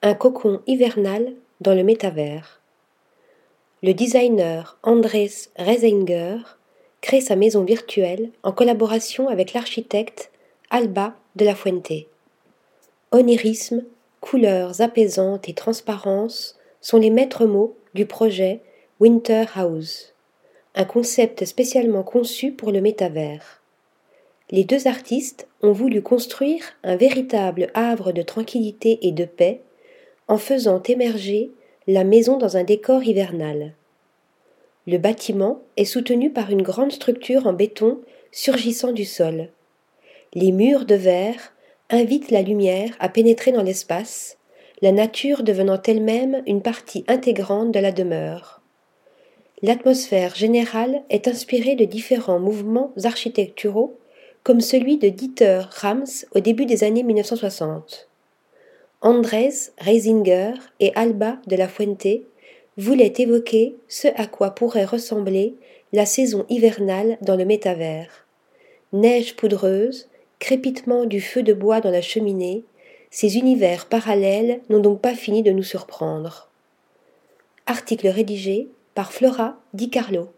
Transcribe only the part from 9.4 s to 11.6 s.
l'architecte Alba de la